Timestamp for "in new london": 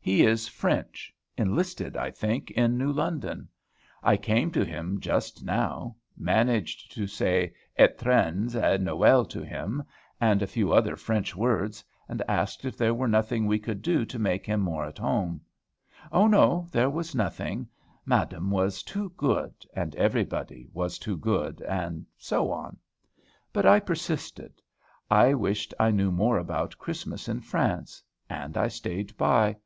2.52-3.46